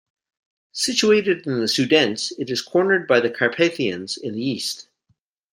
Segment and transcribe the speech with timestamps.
[0.73, 4.87] Situated in the Sudetes, it is cornered by the Carpathians in the east.